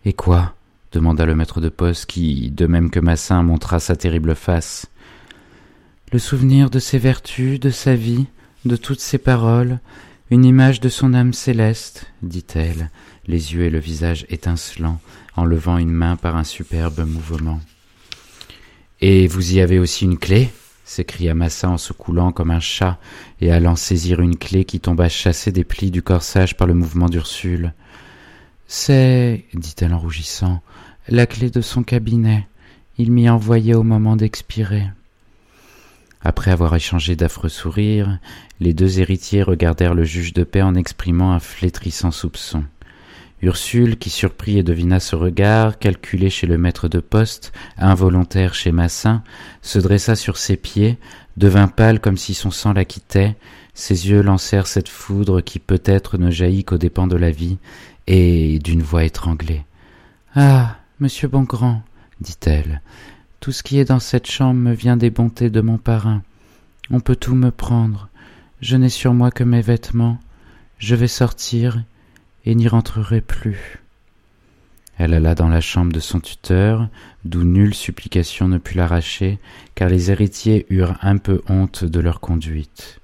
Et 0.03 0.13
quoi? 0.13 0.55
Demanda 0.91 1.25
le 1.25 1.35
maître 1.35 1.61
de 1.61 1.69
poste 1.69 2.05
qui, 2.05 2.51
de 2.51 2.67
même 2.67 2.89
que 2.89 2.99
Massin, 2.99 3.43
montra 3.43 3.79
sa 3.79 3.95
terrible 3.95 4.35
face. 4.35 4.87
Le 6.11 6.19
souvenir 6.19 6.69
de 6.69 6.79
ses 6.79 6.97
vertus, 6.97 7.59
de 7.59 7.69
sa 7.69 7.95
vie, 7.95 8.25
de 8.65 8.75
toutes 8.75 8.99
ses 8.99 9.17
paroles, 9.17 9.79
une 10.29 10.45
image 10.45 10.79
de 10.79 10.89
son 10.89 11.13
âme 11.13 11.33
céleste, 11.33 12.05
dit-elle, 12.21 12.89
les 13.27 13.53
yeux 13.53 13.63
et 13.63 13.69
le 13.69 13.79
visage 13.79 14.25
étincelants, 14.29 14.99
en 15.35 15.45
levant 15.45 15.77
une 15.77 15.91
main 15.91 16.15
par 16.15 16.35
un 16.35 16.43
superbe 16.43 17.05
mouvement. 17.05 17.59
Et 18.99 19.27
vous 19.27 19.53
y 19.53 19.61
avez 19.61 19.79
aussi 19.79 20.05
une 20.05 20.17
clé? 20.17 20.49
s'écria 20.83 21.33
Massin 21.33 21.69
en 21.69 21.77
se 21.77 21.93
coulant 21.93 22.33
comme 22.33 22.51
un 22.51 22.59
chat 22.59 22.99
et 23.39 23.51
allant 23.51 23.77
saisir 23.77 24.19
une 24.19 24.35
clé 24.35 24.65
qui 24.65 24.81
tomba 24.81 25.07
chassée 25.07 25.53
des 25.53 25.63
plis 25.63 25.89
du 25.89 26.01
corsage 26.01 26.57
par 26.57 26.67
le 26.67 26.73
mouvement 26.73 27.07
d'Ursule. 27.07 27.73
C'est, 28.73 29.43
dit-elle 29.53 29.93
en 29.93 29.99
rougissant, 29.99 30.61
la 31.09 31.25
clé 31.25 31.49
de 31.49 31.59
son 31.59 31.83
cabinet. 31.83 32.47
Il 32.97 33.11
m'y 33.11 33.29
envoyait 33.29 33.73
au 33.73 33.83
moment 33.83 34.15
d'expirer. 34.15 34.85
Après 36.21 36.51
avoir 36.51 36.73
échangé 36.73 37.17
d'affreux 37.17 37.49
sourires, 37.49 38.19
les 38.61 38.73
deux 38.73 39.01
héritiers 39.01 39.43
regardèrent 39.43 39.93
le 39.93 40.05
juge 40.05 40.31
de 40.31 40.45
paix 40.45 40.61
en 40.61 40.75
exprimant 40.75 41.33
un 41.33 41.41
flétrissant 41.41 42.11
soupçon. 42.11 42.63
Ursule, 43.41 43.97
qui 43.97 44.09
surprit 44.09 44.59
et 44.59 44.63
devina 44.63 45.01
ce 45.01 45.17
regard, 45.17 45.77
calculé 45.77 46.29
chez 46.29 46.47
le 46.47 46.57
maître 46.57 46.87
de 46.87 47.01
poste, 47.01 47.51
involontaire 47.77 48.53
chez 48.53 48.71
Massin, 48.71 49.21
se 49.61 49.79
dressa 49.79 50.15
sur 50.15 50.37
ses 50.37 50.55
pieds, 50.55 50.97
devint 51.35 51.67
pâle 51.67 51.99
comme 51.99 52.17
si 52.17 52.33
son 52.33 52.51
sang 52.51 52.71
la 52.71 52.85
quittait, 52.85 53.35
ses 53.73 54.09
yeux 54.09 54.21
lancèrent 54.21 54.67
cette 54.67 54.89
foudre 54.89 55.41
qui 55.41 55.59
peut-être 55.59 56.17
ne 56.17 56.29
jaillit 56.29 56.65
qu'aux 56.65 56.77
dépens 56.77 57.07
de 57.07 57.15
la 57.15 57.31
vie, 57.31 57.57
et 58.07 58.59
d'une 58.59 58.81
voix 58.81 59.03
étranglée. 59.03 59.63
Ah. 60.35 60.77
Monsieur 61.01 61.27
Bongrand, 61.27 61.81
dit-elle, 62.19 62.79
tout 63.39 63.51
ce 63.51 63.63
qui 63.63 63.79
est 63.79 63.85
dans 63.85 63.99
cette 63.99 64.29
chambre 64.29 64.59
me 64.59 64.71
vient 64.71 64.97
des 64.97 65.09
bontés 65.09 65.49
de 65.49 65.59
mon 65.59 65.79
parrain. 65.79 66.21
On 66.91 66.99
peut 66.99 67.15
tout 67.15 67.33
me 67.33 67.49
prendre. 67.49 68.09
Je 68.61 68.77
n'ai 68.77 68.89
sur 68.89 69.15
moi 69.15 69.31
que 69.31 69.43
mes 69.43 69.61
vêtements. 69.61 70.19
Je 70.77 70.93
vais 70.93 71.07
sortir 71.07 71.81
et 72.45 72.53
n'y 72.53 72.67
rentrerai 72.67 73.21
plus. 73.21 73.79
Elle 74.99 75.15
alla 75.15 75.33
dans 75.33 75.47
la 75.47 75.59
chambre 75.59 75.91
de 75.91 75.99
son 75.99 76.19
tuteur, 76.19 76.87
d'où 77.25 77.43
nulle 77.43 77.73
supplication 77.73 78.47
ne 78.47 78.59
put 78.59 78.77
l'arracher, 78.77 79.39
car 79.73 79.89
les 79.89 80.11
héritiers 80.11 80.67
eurent 80.69 80.99
un 81.01 81.17
peu 81.17 81.41
honte 81.49 81.83
de 81.83 81.99
leur 81.99 82.19
conduite. 82.19 82.99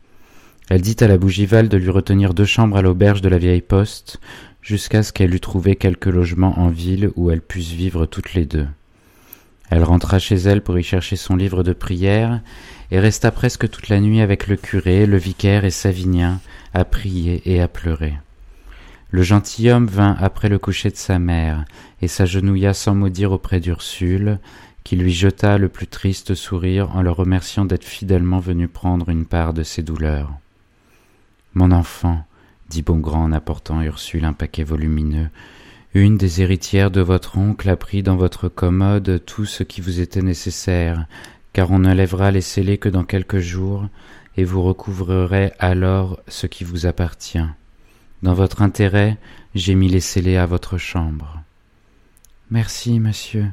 Elle 0.69 0.81
dit 0.81 0.97
à 0.99 1.07
la 1.07 1.17
bougival 1.17 1.67
de 1.67 1.77
lui 1.77 1.89
retenir 1.89 2.35
deux 2.35 2.45
chambres 2.45 2.77
à 2.77 2.83
l'auberge 2.83 3.21
de 3.21 3.29
la 3.29 3.39
vieille 3.39 3.61
poste, 3.61 4.19
jusqu'à 4.67 5.01
ce 5.01 5.13
qu'elle 5.13 5.33
eût 5.33 5.39
trouvé 5.39 5.77
quelque 5.77 6.09
logement 6.09 6.59
en 6.59 6.67
ville 6.67 7.11
où 7.15 7.31
elles 7.31 7.41
pussent 7.41 7.71
vivre 7.71 8.05
toutes 8.05 8.33
les 8.33 8.45
deux. 8.45 8.67
Elle 9.69 9.85
rentra 9.85 10.19
chez 10.19 10.35
elle 10.35 10.61
pour 10.61 10.77
y 10.77 10.83
chercher 10.83 11.15
son 11.15 11.37
livre 11.37 11.63
de 11.63 11.71
prière, 11.71 12.41
et 12.91 12.99
resta 12.99 13.31
presque 13.31 13.69
toute 13.69 13.87
la 13.87 14.01
nuit 14.01 14.19
avec 14.19 14.47
le 14.47 14.57
curé, 14.57 15.05
le 15.05 15.15
vicaire 15.15 15.63
et 15.63 15.71
Savinien, 15.71 16.41
à 16.73 16.83
prier 16.83 17.41
et 17.45 17.61
à 17.61 17.69
pleurer. 17.69 18.15
Le 19.09 19.23
gentilhomme 19.23 19.87
vint 19.87 20.17
après 20.19 20.49
le 20.49 20.59
coucher 20.59 20.89
de 20.89 20.97
sa 20.97 21.17
mère, 21.17 21.63
et 22.01 22.09
s'agenouilla 22.09 22.73
sans 22.73 22.93
mot 22.93 23.07
dire 23.07 23.31
auprès 23.31 23.61
d'Ursule, 23.61 24.37
qui 24.83 24.97
lui 24.97 25.13
jeta 25.13 25.57
le 25.57 25.69
plus 25.69 25.87
triste 25.87 26.35
sourire 26.35 26.93
en 26.93 27.01
le 27.01 27.11
remerciant 27.11 27.63
d'être 27.63 27.85
fidèlement 27.85 28.39
venu 28.39 28.67
prendre 28.67 29.07
une 29.07 29.25
part 29.25 29.53
de 29.53 29.63
ses 29.63 29.81
douleurs. 29.81 30.33
Mon 31.53 31.71
enfant, 31.71 32.26
dit 32.69 32.81
Bongrand 32.81 33.23
en 33.23 33.31
apportant 33.31 33.79
à 33.79 33.85
Ursule 33.85 34.25
un 34.25 34.33
paquet 34.33 34.63
volumineux, 34.63 35.29
une 35.93 36.17
des 36.17 36.41
héritières 36.41 36.91
de 36.91 37.01
votre 37.01 37.37
oncle 37.37 37.69
a 37.69 37.75
pris 37.75 38.03
dans 38.03 38.17
votre 38.17 38.49
commode 38.49 39.23
tout 39.25 39.45
ce 39.45 39.63
qui 39.63 39.81
vous 39.81 39.99
était 39.99 40.21
nécessaire, 40.21 41.05
car 41.53 41.71
on 41.71 41.79
ne 41.79 41.93
lèvera 41.93 42.29
les 42.29 42.41
scellés 42.41 42.77
que 42.77 42.89
dans 42.89 43.03
quelques 43.03 43.39
jours, 43.39 43.87
et 44.35 44.43
vous 44.43 44.61
recouvrerez 44.61 45.53
alors 45.57 46.19
ce 46.27 46.45
qui 46.45 46.63
vous 46.63 46.85
appartient. 46.85 47.39
Dans 48.21 48.33
votre 48.33 48.61
intérêt, 48.61 49.17
j'ai 49.55 49.75
mis 49.75 49.89
les 49.89 49.99
scellés 49.99 50.37
à 50.37 50.45
votre 50.45 50.77
chambre. 50.77 51.41
Merci, 52.51 52.99
monsieur, 52.99 53.47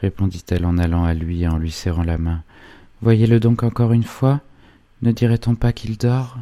répondit-elle 0.00 0.66
en 0.66 0.78
allant 0.78 1.04
à 1.04 1.14
lui 1.14 1.42
et 1.42 1.48
en 1.48 1.56
lui 1.56 1.70
serrant 1.70 2.04
la 2.04 2.18
main. 2.18 2.42
Voyez-le 3.00 3.40
donc 3.40 3.62
encore 3.62 3.92
une 3.92 4.04
fois? 4.04 4.40
Ne 5.02 5.12
dirait-on 5.12 5.54
pas 5.54 5.72
qu'il 5.72 5.96
dort? 5.96 6.38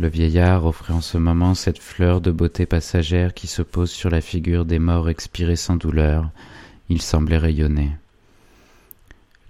Le 0.00 0.08
vieillard 0.08 0.64
offrait 0.64 0.94
en 0.94 1.02
ce 1.02 1.18
moment 1.18 1.54
cette 1.54 1.78
fleur 1.78 2.22
de 2.22 2.30
beauté 2.30 2.64
passagère 2.64 3.34
qui 3.34 3.46
se 3.46 3.60
pose 3.60 3.90
sur 3.90 4.08
la 4.08 4.22
figure 4.22 4.64
des 4.64 4.78
morts 4.78 5.10
expirés 5.10 5.56
sans 5.56 5.76
douleur. 5.76 6.30
Il 6.88 7.02
semblait 7.02 7.36
rayonner. 7.36 7.90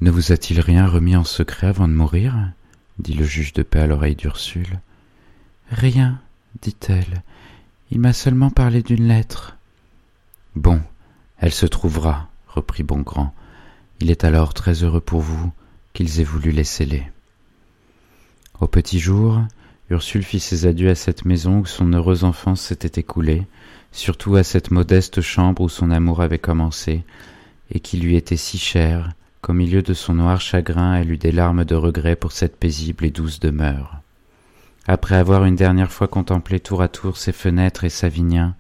Ne 0.00 0.10
vous 0.10 0.32
a-t-il 0.32 0.58
rien 0.58 0.88
remis 0.88 1.14
en 1.14 1.22
secret 1.22 1.68
avant 1.68 1.86
de 1.86 1.92
mourir? 1.92 2.34
dit 2.98 3.12
le 3.12 3.24
juge 3.24 3.52
de 3.52 3.62
paix 3.62 3.78
à 3.78 3.86
l'oreille 3.86 4.16
d'Ursule. 4.16 4.80
Rien, 5.70 6.20
dit-elle. 6.62 7.22
Il 7.92 8.00
m'a 8.00 8.12
seulement 8.12 8.50
parlé 8.50 8.82
d'une 8.82 9.06
lettre. 9.06 9.56
Bon, 10.56 10.82
elle 11.38 11.52
se 11.52 11.66
trouvera, 11.66 12.28
reprit 12.48 12.82
Bongrand. 12.82 13.32
Il 14.00 14.10
est 14.10 14.24
alors 14.24 14.52
très 14.52 14.82
heureux 14.82 15.00
pour 15.00 15.20
vous 15.20 15.52
qu'ils 15.92 16.18
aient 16.18 16.24
voulu 16.24 16.50
les 16.50 16.64
sceller. 16.64 17.06
Au 18.58 18.66
petit 18.66 18.98
jour, 18.98 19.44
Ursule 19.90 20.22
fit 20.22 20.38
ses 20.38 20.66
adieux 20.66 20.90
à 20.90 20.94
cette 20.94 21.24
maison 21.24 21.58
où 21.58 21.66
son 21.66 21.92
heureuse 21.92 22.22
enfance 22.22 22.60
s'était 22.60 23.00
écoulée, 23.00 23.48
surtout 23.90 24.36
à 24.36 24.44
cette 24.44 24.70
modeste 24.70 25.20
chambre 25.20 25.62
où 25.62 25.68
son 25.68 25.90
amour 25.90 26.22
avait 26.22 26.38
commencé, 26.38 27.02
et 27.72 27.80
qui 27.80 27.96
lui 27.98 28.14
était 28.14 28.36
si 28.36 28.56
chère 28.56 29.10
qu'au 29.40 29.52
milieu 29.52 29.82
de 29.82 29.92
son 29.92 30.14
noir 30.14 30.40
chagrin 30.40 30.94
elle 30.94 31.10
eut 31.10 31.18
des 31.18 31.32
larmes 31.32 31.64
de 31.64 31.74
regret 31.74 32.14
pour 32.14 32.30
cette 32.30 32.56
paisible 32.56 33.04
et 33.04 33.10
douce 33.10 33.40
demeure. 33.40 34.00
Après 34.86 35.16
avoir 35.16 35.44
une 35.44 35.56
dernière 35.56 35.90
fois 35.90 36.06
contemplé 36.06 36.60
tour 36.60 36.82
à 36.82 36.88
tour 36.88 37.16
ses 37.16 37.32
fenêtres 37.32 37.82
et 37.82 37.90
Savinien, 37.90 38.54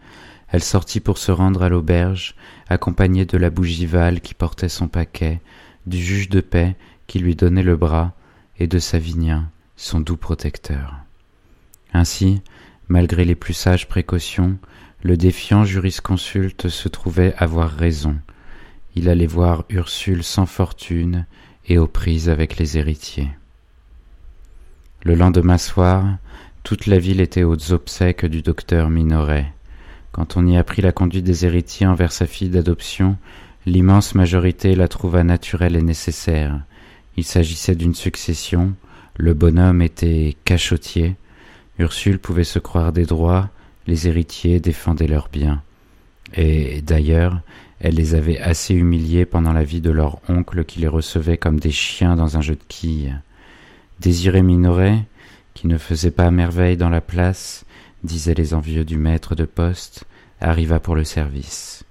elle 0.48 0.64
sortit 0.64 1.00
pour 1.00 1.18
se 1.18 1.30
rendre 1.30 1.62
à 1.62 1.68
l'auberge, 1.68 2.34
accompagnée 2.68 3.24
de 3.24 3.38
la 3.38 3.50
bougival 3.50 4.20
qui 4.20 4.34
portait 4.34 4.68
son 4.68 4.88
paquet, 4.88 5.40
du 5.86 5.98
juge 5.98 6.28
de 6.28 6.40
paix 6.40 6.76
qui 7.06 7.20
lui 7.20 7.36
donnait 7.36 7.62
le 7.62 7.76
bras, 7.76 8.14
et 8.58 8.66
de 8.66 8.80
Savinien, 8.80 9.48
son 9.76 10.00
doux 10.00 10.16
protecteur. 10.16 10.94
Ainsi, 11.92 12.42
malgré 12.88 13.24
les 13.24 13.34
plus 13.34 13.54
sages 13.54 13.88
précautions, 13.88 14.58
le 15.02 15.16
défiant 15.16 15.64
jurisconsulte 15.64 16.68
se 16.68 16.88
trouvait 16.88 17.34
avoir 17.38 17.70
raison. 17.70 18.16
Il 18.94 19.08
allait 19.08 19.26
voir 19.26 19.64
Ursule 19.70 20.24
sans 20.24 20.46
fortune 20.46 21.26
et 21.66 21.78
aux 21.78 21.86
prises 21.86 22.28
avec 22.28 22.58
les 22.58 22.76
héritiers. 22.76 23.30
Le 25.02 25.14
lendemain 25.14 25.58
soir, 25.58 26.18
toute 26.62 26.86
la 26.86 26.98
ville 26.98 27.20
était 27.20 27.44
aux 27.44 27.72
obsèques 27.72 28.26
du 28.26 28.42
docteur 28.42 28.90
Minoret. 28.90 29.52
Quand 30.12 30.36
on 30.36 30.46
y 30.46 30.56
apprit 30.56 30.82
la 30.82 30.92
conduite 30.92 31.24
des 31.24 31.46
héritiers 31.46 31.86
envers 31.86 32.12
sa 32.12 32.26
fille 32.26 32.50
d'adoption, 32.50 33.16
l'immense 33.64 34.14
majorité 34.14 34.74
la 34.74 34.88
trouva 34.88 35.24
naturelle 35.24 35.76
et 35.76 35.82
nécessaire. 35.82 36.60
Il 37.16 37.24
s'agissait 37.24 37.76
d'une 37.76 37.94
succession, 37.94 38.74
le 39.16 39.32
bonhomme 39.34 39.82
était 39.82 40.36
cachotier, 40.44 41.16
Ursule 41.80 42.18
pouvait 42.18 42.44
se 42.44 42.58
croire 42.58 42.92
des 42.92 43.06
droits, 43.06 43.48
les 43.86 44.06
héritiers 44.06 44.60
défendaient 44.60 45.06
leurs 45.06 45.30
biens. 45.30 45.62
Et 46.34 46.82
d'ailleurs, 46.82 47.40
elle 47.80 47.94
les 47.94 48.14
avait 48.14 48.38
assez 48.38 48.74
humiliés 48.74 49.24
pendant 49.24 49.54
la 49.54 49.64
vie 49.64 49.80
de 49.80 49.90
leur 49.90 50.20
oncle 50.28 50.66
qui 50.66 50.80
les 50.80 50.88
recevait 50.88 51.38
comme 51.38 51.58
des 51.58 51.70
chiens 51.70 52.16
dans 52.16 52.36
un 52.36 52.42
jeu 52.42 52.54
de 52.54 52.64
quilles. 52.68 53.18
Désiré 53.98 54.42
Minoret, 54.42 55.06
qui 55.54 55.68
ne 55.68 55.78
faisait 55.78 56.10
pas 56.10 56.30
merveille 56.30 56.76
dans 56.76 56.90
la 56.90 57.00
place, 57.00 57.64
disaient 58.04 58.34
les 58.34 58.52
envieux 58.52 58.84
du 58.84 58.98
maître 58.98 59.34
de 59.34 59.46
poste, 59.46 60.04
arriva 60.42 60.80
pour 60.80 60.94
le 60.94 61.04
service. 61.04 61.84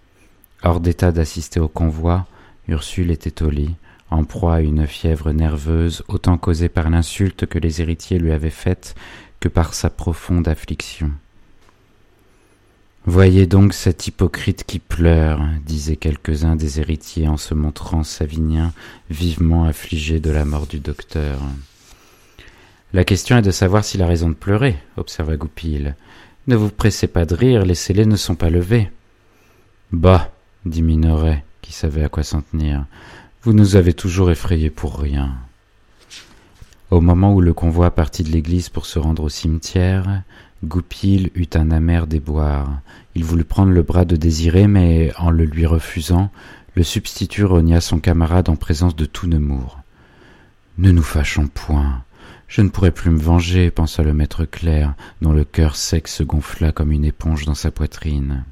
Hors 0.62 0.82
d'état 0.82 1.12
d'assister 1.12 1.60
au 1.60 1.68
convoi, 1.68 2.28
Ursule 2.68 3.10
était 3.10 3.42
au 3.42 3.50
lit, 3.50 3.74
en 4.12 4.24
proie 4.24 4.56
à 4.56 4.62
une 4.62 4.86
fièvre 4.86 5.32
nerveuse 5.32 6.04
autant 6.08 6.38
causée 6.38 6.70
par 6.70 6.92
l'insulte 6.92 7.48
que 7.48 7.58
les 7.58 7.82
héritiers 7.82 8.20
lui 8.20 8.32
avaient 8.32 8.50
faite 8.52 8.96
que 9.40 9.48
par 9.48 9.74
sa 9.74 9.90
profonde 9.90 10.48
affliction. 10.48 11.12
Voyez 13.06 13.48
donc 13.48 13.74
cet 13.74 14.08
hypocrite 14.08 14.66
qui 14.66 14.80
pleure, 14.80 15.42
disaient 15.66 15.96
quelques-uns 15.96 16.56
des 16.56 16.80
héritiers 16.80 17.28
en 17.28 17.38
se 17.38 17.54
montrant 17.54 18.04
Savinien 18.04 18.74
vivement 19.10 19.64
affligé 19.64 20.20
de 20.20 20.30
la 20.30 20.46
mort 20.46 20.68
du 20.68 20.80
docteur. 20.80 21.40
La 22.94 23.04
question 23.04 23.38
est 23.38 23.42
de 23.42 23.52
savoir 23.52 23.86
s'il 23.86 24.02
a 24.02 24.08
raison 24.08 24.30
de 24.30 24.36
pleurer, 24.36 24.76
observa 24.98 25.38
Goupil. 25.38 25.96
Ne 26.48 26.56
vous 26.56 26.70
pressez 26.70 27.08
pas 27.08 27.26
de 27.26 27.36
rire, 27.36 27.66
les 27.66 27.76
scellés 27.76 28.06
ne 28.06 28.16
sont 28.16 28.36
pas 28.36 28.50
levés. 28.50 28.92
Bah, 29.92 30.32
dit 30.66 30.82
Minoret, 30.82 31.44
qui 31.62 31.72
savait 31.72 32.04
à 32.04 32.10
quoi 32.10 32.24
s'en 32.24 32.42
tenir, 32.42 32.86
vous 33.44 33.54
nous 33.54 33.76
avez 33.76 33.94
toujours 33.94 34.30
effrayés 34.32 34.70
pour 34.70 35.00
rien. 35.00 35.38
Au 36.92 37.02
moment 37.02 37.34
où 37.36 37.42
le 37.42 37.54
convoi 37.54 37.92
partit 37.92 38.24
de 38.24 38.32
l'église 38.32 38.70
pour 38.70 38.88
se 38.88 38.98
rendre 38.98 39.24
au 39.24 39.30
cimetière, 39.30 40.24
Goupil 40.64 41.30
eut 41.36 41.50
un 41.54 41.70
amer 41.70 42.08
déboire. 42.08 42.82
Il 43.14 43.24
voulut 43.24 43.44
prendre 43.44 43.72
le 43.72 43.84
bras 43.84 44.06
de 44.06 44.16
Désiré, 44.16 44.68
mais 44.68 45.14
en 45.18 45.30
le 45.30 45.46
lui 45.46 45.68
refusant, 45.68 46.32
le 46.74 46.82
substitut 46.82 47.46
rogna 47.46 47.80
son 47.80 48.00
camarade 48.00 48.50
en 48.50 48.56
présence 48.56 48.96
de 48.96 49.06
tout 49.06 49.28
Nemours. 49.28 49.80
Ne 50.80 50.92
nous 50.92 51.04
fâchons 51.04 51.48
point. 51.48 52.04
Je 52.48 52.62
ne 52.62 52.70
pourrai 52.70 52.90
plus 52.90 53.12
me 53.12 53.20
venger, 53.20 53.70
pensa 53.70 54.02
le 54.02 54.14
maître 54.14 54.46
Clair, 54.46 54.96
dont 55.22 55.32
le 55.32 55.44
cœur 55.44 55.76
sec 55.76 56.08
se 56.08 56.24
gonfla 56.24 56.72
comme 56.72 56.92
une 56.92 57.06
éponge 57.06 57.46
dans 57.46 57.54
sa 57.54 57.70
poitrine. 57.70 58.44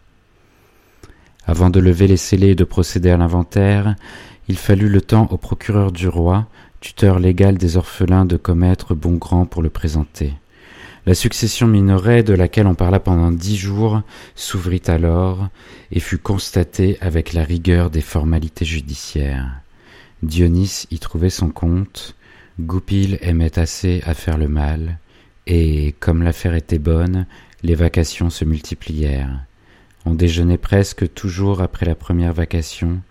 Avant 1.48 1.72
de 1.72 1.80
lever 1.80 2.06
les 2.08 2.18
scellés 2.18 2.50
et 2.50 2.56
de 2.56 2.64
procéder 2.64 3.10
à 3.10 3.18
l'inventaire, 3.18 3.96
il 4.48 4.58
fallut 4.58 4.90
le 4.90 5.02
temps 5.02 5.28
au 5.32 5.38
procureur 5.38 5.92
du 5.92 6.08
roi, 6.08 6.48
légal 7.20 7.58
des 7.58 7.78
orphelins, 7.78 8.26
de 8.26 8.38
commettre 8.38 8.96
bon 8.96 9.16
grand 9.16 9.46
pour 9.46 9.62
le 9.62 9.70
présenter. 9.70 10.34
La 11.06 11.14
succession 11.14 11.68
Minoret, 11.68 12.24
de 12.24 12.34
laquelle 12.34 12.68
on 12.68 12.76
parla 12.76 13.00
pendant 13.00 13.32
dix 13.32 13.56
jours, 13.56 14.02
s'ouvrit 14.36 14.82
alors 14.88 15.48
et 15.92 16.02
fut 16.02 16.18
constatée 16.18 16.98
avec 17.00 17.34
la 17.34 17.44
rigueur 17.44 17.90
des 17.90 18.02
formalités 18.02 18.66
judiciaires. 18.66 19.62
Dionys 20.22 20.86
y 20.92 21.00
trouvait 21.00 21.30
son 21.30 21.50
compte, 21.50 22.16
Goupil 22.60 23.20
aimait 23.22 23.58
assez 23.58 24.02
à 24.06 24.14
faire 24.14 24.38
le 24.38 24.48
mal, 24.48 25.00
et, 25.46 25.96
comme 26.00 26.24
l'affaire 26.24 26.56
était 26.56 26.80
bonne, 26.80 27.26
les 27.64 27.76
vacations 27.76 28.30
se 28.30 28.44
multiplièrent. 28.44 29.46
On 30.06 30.14
déjeunait 30.14 30.58
presque 30.58 31.14
toujours 31.14 31.62
après 31.62 31.86
la 31.86 31.96
première 31.96 32.34
vacation. 32.34 33.02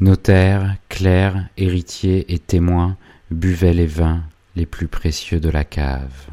Notaires, 0.00 0.76
clercs, 0.88 1.48
héritiers 1.56 2.32
et 2.32 2.38
témoins 2.38 2.96
buvaient 3.30 3.74
les 3.74 3.86
vins 3.86 4.22
les 4.54 4.66
plus 4.66 4.88
précieux 4.88 5.40
de 5.40 5.50
la 5.50 5.64
cave. 5.64 6.28